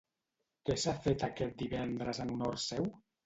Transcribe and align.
Què 0.69 0.77
s'ha 0.83 0.93
fet 1.03 1.25
aquest 1.27 1.55
divendres 1.61 2.21
en 2.25 2.35
honor 2.37 2.59
seu? 2.67 2.89